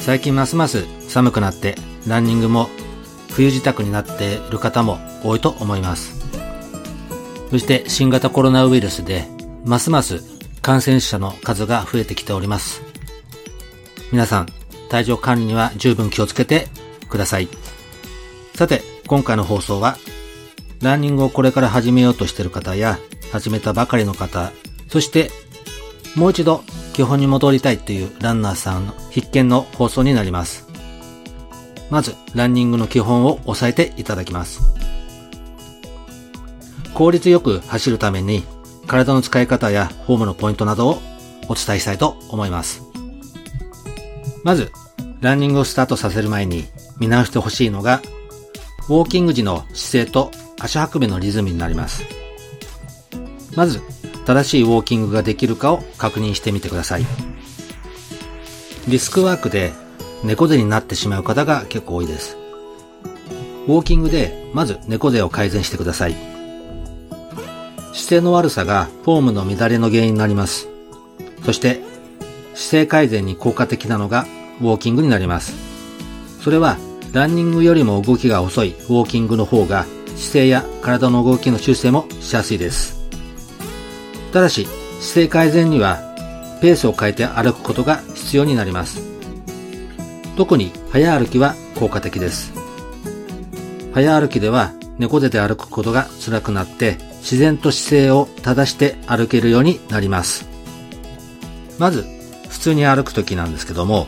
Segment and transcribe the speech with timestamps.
[0.00, 2.68] 最近ますます寒くなってランニングも
[3.28, 6.18] 冬支度になっている方も多いと思います。
[7.50, 9.26] そして新型コロナウイルスで
[9.64, 10.22] ますます
[10.62, 12.82] 感染者の数が増えてきております。
[14.10, 14.46] 皆さん
[14.88, 16.68] 体調管理には十分気をつけて
[17.08, 17.48] ください。
[18.54, 19.96] さて今回の放送は
[20.80, 22.98] ランニングをこれから始めようとしている方や
[23.32, 24.50] 始めたばかりの方
[24.88, 25.30] そして
[26.16, 30.68] もう一度基本に戻りたいというランナーさんの必見の放送になります。
[31.90, 34.60] まず、ランニングの基本を押さえていただきます。
[36.94, 38.44] 効率よく走るために、
[38.86, 41.02] 体の使い方やフォームのポイントなどを
[41.48, 42.82] お伝えしたいと思います。
[44.44, 44.70] まず、
[45.20, 46.66] ランニングをスタートさせる前に
[46.98, 48.00] 見直してほしいのが、
[48.88, 52.04] ウォーキング時の姿勢と足運びのリズムになります。
[53.56, 53.82] まず、
[54.26, 57.06] 正しいウォーキングができるかを確認してみてください。
[58.88, 59.72] リスクワークで
[60.24, 62.36] 猫背になってしまう方が結構多いです。
[63.66, 66.16] ウォーキングでまず猫背を改善してください。
[67.92, 70.68] 姿勢の悪さがフォームの乱れの原因になります。
[71.44, 71.80] そして
[72.54, 74.26] 姿勢改善に効果的なのが
[74.60, 75.54] ウォーキングになります。
[76.42, 76.76] それは
[77.12, 82.99] ランニングよりも動きが遅いウォーキングの方が姿勢や体の動きの修正もしやすいです。
[84.32, 84.66] ただし、
[85.00, 85.98] 姿勢改善には
[86.60, 89.02] ペースを変えて歩くことが必要になります。
[90.36, 92.52] 特に早歩きは効果的です。
[93.92, 100.48] 早歩きでは猫背で歩くことが辛くなって自然と姿勢を正して歩けるようになります。
[101.78, 102.04] まず、
[102.48, 104.06] 普通に歩くときなんですけども、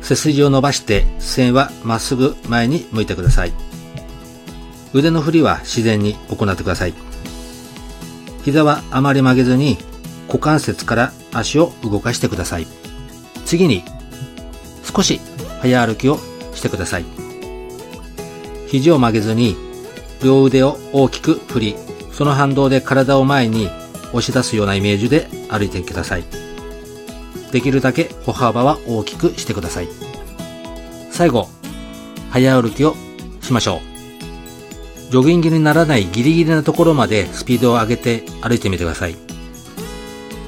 [0.00, 3.52] 背筋を伸ばして視線はまっすぐ前に向いてください。
[4.94, 7.11] 腕の振りは自然に行ってください。
[8.44, 9.78] 膝はあまり曲げずに
[10.26, 12.66] 股関節から足を動かしてください。
[13.44, 13.84] 次に
[14.84, 15.20] 少し
[15.60, 16.18] 早歩きを
[16.54, 17.04] してください。
[18.68, 19.56] 肘を曲げずに
[20.22, 21.76] 両腕を大きく振り、
[22.12, 23.68] その反動で体を前に
[24.12, 26.24] 押し出すようなイメージで歩いてください。
[27.50, 29.88] できるだけ歩幅は大きくしてください。
[31.10, 31.48] 最後、
[32.30, 32.96] 早歩きを
[33.42, 33.91] しましょう。
[35.12, 39.16] ジョギングにならないギリギリなところまでスピードを上げて歩いてみてください。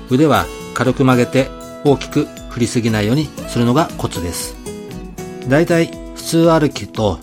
[0.09, 1.51] 腕は軽く曲げて
[1.85, 4.57] 大きく振りすぎないようにするのがコツです。
[5.51, 7.19] だいたい普通歩きと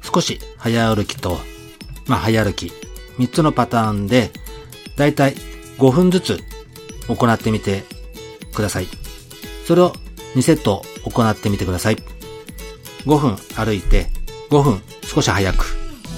[0.00, 1.36] 少し早歩きと、
[2.06, 2.72] まあ早歩き、
[3.18, 4.30] 3つのパターンで
[4.96, 5.34] だいたい
[5.76, 6.38] 5分ずつ
[7.08, 7.82] 行ってみて
[8.54, 8.86] ください。
[9.66, 9.92] それを
[10.34, 11.96] 2セット行ってみてください。
[13.04, 14.06] 5分歩いて
[14.48, 15.75] 5分少し早く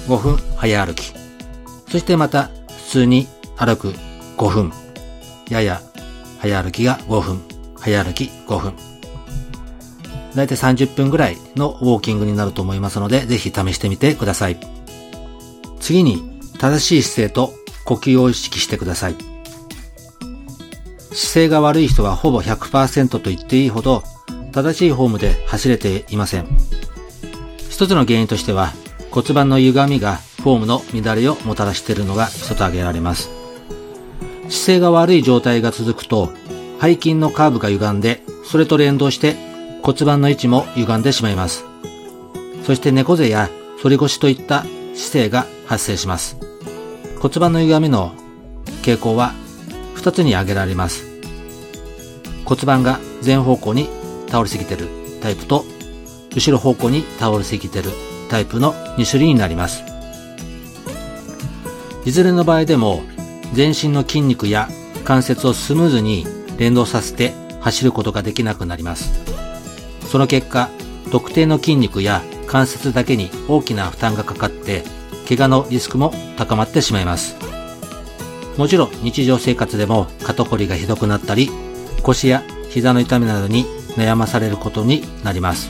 [0.09, 1.13] 5分早歩き。
[1.87, 3.93] そしてまた普通に歩く
[4.37, 4.73] 5分。
[5.49, 5.81] やや
[6.39, 7.41] 早歩きが5分。
[7.77, 8.73] 早歩き5分。
[10.33, 14.57] だいたい30分ぐらいのウォーキングになると思いますので、ぜひ試してみてください。
[15.79, 17.53] 次に、正しい姿勢と
[17.85, 19.15] 呼吸を意識してください。
[21.11, 24.03] 姿勢が悪い人はほぼ100%と言っていいほど、
[24.51, 26.47] 正しいフォームで走れていません。
[27.69, 28.73] 一つの原因としては、
[29.11, 33.29] 骨盤の歪みがフォームの乱れをもたらしているのが一つ挙げられます。
[34.49, 36.31] 姿勢が悪い状態が続くと、
[36.81, 39.35] 背筋のカーブが歪んで、それと連動して
[39.83, 41.65] 骨盤の位置も歪んでしまいます。
[42.65, 43.49] そして猫背や
[43.81, 46.37] 反り腰といった姿勢が発生します。
[47.19, 48.13] 骨盤の歪みの
[48.83, 49.33] 傾向は
[49.95, 51.05] 二つに挙げられます。
[52.45, 53.89] 骨盤が前方向に
[54.27, 54.87] 倒れすぎてる
[55.21, 55.65] タイプと、
[56.35, 57.91] 後ろ方向に倒れすぎてる
[58.29, 59.83] タイプの2種類になります。
[62.05, 63.03] いずれの場合でも
[63.53, 64.69] 全身の筋肉や
[65.03, 66.25] 関節をスムーズに
[66.57, 69.19] 連動させて走ることができなくなります。
[70.07, 70.69] その結果、
[71.11, 74.83] 特定の筋肉や関節だけに大きな負担がかかって、
[75.27, 77.35] 怪我のリスクも高まってしまいます。
[78.57, 81.49] もちろん日常生活でも肩こりがひどくなったり、
[82.03, 83.65] 腰や膝の痛みなどに
[83.95, 85.69] 悩まされることになります。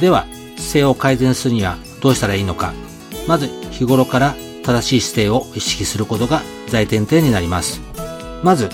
[0.00, 0.26] では、
[0.58, 2.74] 姿勢を改善するにはどうしたらいいのか。
[3.26, 7.80] まず日頃から正しい姿勢を意識することが大前提になります。
[8.42, 8.68] まず、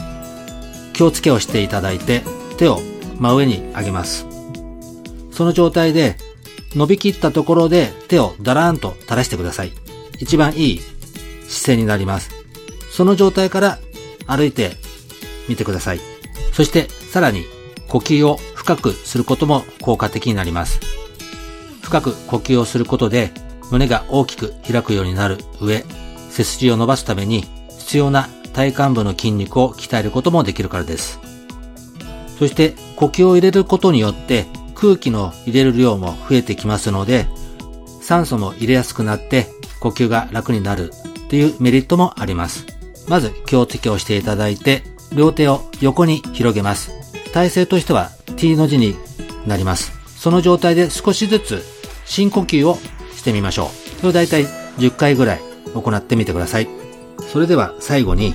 [0.93, 2.23] 気をつけをしていただいて
[2.57, 2.81] 手を
[3.19, 4.27] 真上に上げます。
[5.31, 6.17] その状態で
[6.75, 9.73] 伸びきったところで手をだらーんと垂らしてください。
[10.21, 10.81] 一番いい
[11.49, 12.31] 姿勢になります。
[12.91, 13.79] その状態から
[14.27, 14.73] 歩いて
[15.49, 16.01] みてください。
[16.53, 17.45] そしてさらに
[17.89, 20.81] 呼吸を深くすることも効果的になります。
[21.85, 23.31] 深く呼吸をすることで
[23.71, 25.85] 胸が大きく開くようになる上、
[26.31, 27.45] 背筋を伸ばすために
[27.79, 31.21] 必要な体幹部の筋肉を鍛えることもできるからです。
[32.39, 37.27] そして呼吸を入れることによって空気の入れる量も増えてきますので、
[38.01, 39.47] 酸素も入れやすくなって
[39.81, 40.93] 呼吸が楽になる
[41.27, 42.67] っていうメリットもあります。
[43.09, 44.83] まず強敵をしていただいて、
[45.15, 46.93] 両手を横に広げます。
[47.33, 48.97] 体勢としては T の字に
[49.47, 49.93] なります。
[50.17, 51.74] その状態で少しずつ
[52.05, 52.79] 深呼吸を
[53.15, 53.69] してみましょう。
[53.99, 54.45] それをだいたい
[54.79, 55.41] 10回ぐらい
[55.75, 56.69] 行ってみてください。
[57.33, 58.35] それでは最後に、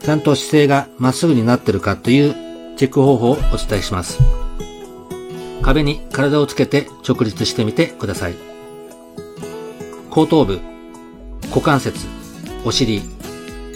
[0.00, 2.34] ちゃんと姿勢がまっすぐになってるかという
[2.76, 4.18] チェック方法をお伝えします。
[5.62, 8.34] 壁に体をつけて直立してみてください。
[10.10, 10.60] 後頭部、
[11.48, 12.06] 股関節、
[12.64, 13.02] お尻、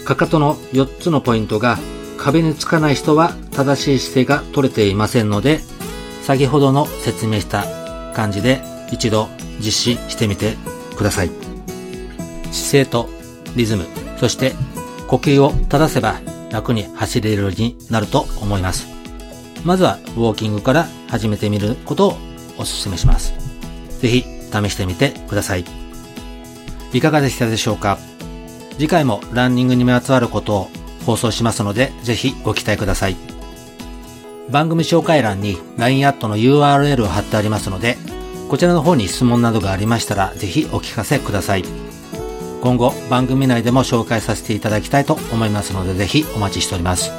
[0.05, 1.77] かかとの4つのポイントが
[2.17, 5.61] 壁につかない人は正しい姿勢が取れていませんので、
[6.23, 7.65] 先ほどの説明した
[8.13, 10.55] 感じで一度実施してみて
[10.97, 11.31] ください。
[12.51, 13.09] 姿勢と
[13.55, 13.85] リズム、
[14.19, 14.53] そして
[15.07, 16.19] 呼吸を正せば
[16.51, 18.87] 楽に走れるようになると思います。
[19.65, 22.17] まずはウォーキングから始めてみることを
[22.57, 23.33] お勧めします。
[23.99, 25.65] ぜひ試してみてください。
[26.93, 27.97] いかがでしたでしょうか？
[28.73, 30.69] 次回もランニングにまつわることを
[31.05, 33.17] 放送しますので、ぜひご期待ください。
[34.49, 37.97] 番組紹介欄に LINE アットの URL を貼ってありますので、
[38.49, 41.63] こちらの方に質問などがありましたら、ぜひお聞かせください。
[42.61, 47.11] 今後、番組内でも紹介させていただきたいと思いますので、ぜひお待ちしております。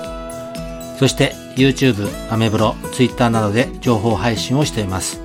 [0.99, 5.21] そして、YouTube、アメブロ、Twitter などで情報配信をしています。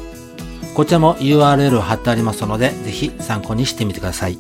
[0.76, 4.38] こちらも URL を貼ってありますので、ぜひ参考にしてみてください。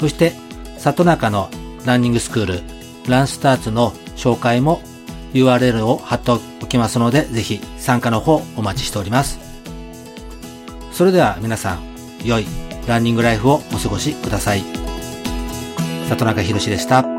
[0.00, 0.32] そして、
[0.76, 1.50] 里中の
[1.86, 2.60] ランニングスクール、
[3.06, 4.82] ランスターツの紹介も
[5.34, 9.47] URL を貼っておきますので、ぜひ参加の方お待ちしております。
[10.98, 11.80] それでは皆さん、
[12.24, 12.46] 良い
[12.88, 14.64] ランニングライフをお過ごしください。
[16.08, 17.17] 里中博でした。